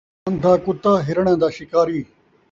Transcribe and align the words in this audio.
اندھا 0.27 0.51
کتا 0.65 0.91
ہرݨا 1.07 1.33
دا 1.41 1.47
شکاری 1.57 1.99